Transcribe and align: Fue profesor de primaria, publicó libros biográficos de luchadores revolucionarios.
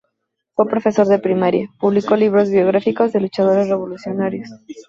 Fue 0.55 0.65
profesor 0.67 1.05
de 1.05 1.19
primaria, 1.19 1.69
publicó 1.79 2.15
libros 2.15 2.49
biográficos 2.49 3.13
de 3.13 3.19
luchadores 3.21 3.67
revolucionarios. 3.69 4.49